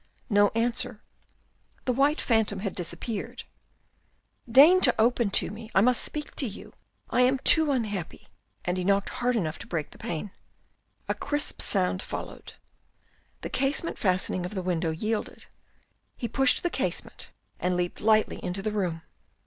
No 0.31 0.47
answer. 0.55 1.03
The 1.85 1.93
white 1.93 2.19
phantom 2.19 2.61
had 2.61 2.73
disappeared." 2.73 3.43
Deign 4.57 4.81
to 4.81 4.95
open 4.99 5.29
to 5.37 5.51
me. 5.51 5.69
I 5.75 5.81
must 5.81 6.01
speak 6.01 6.33
to 6.37 6.47
you. 6.47 6.73
I 7.11 7.21
am 7.21 7.37
too 7.37 7.71
unhappy." 7.71 8.27
And 8.65 8.77
he 8.79 8.83
knocked 8.83 9.09
hard 9.09 9.35
enough 9.35 9.59
to 9.59 9.67
break 9.67 9.91
the 9.91 9.99
pane. 9.99 10.31
A 11.07 11.13
crisp 11.13 11.61
sound 11.61 12.01
followed. 12.01 12.53
The 13.41 13.49
casement 13.51 13.99
fastening 13.99 14.43
of 14.43 14.55
the 14.55 14.63
window 14.63 14.89
yielded. 14.89 15.45
He 16.17 16.27
pushed 16.27 16.63
the 16.63 16.71
casement 16.71 17.29
and 17.59 17.77
leaped 17.77 18.01
lightly 18.01 18.43
into 18.43 18.63
the 18.63 18.71
room. 18.71 19.03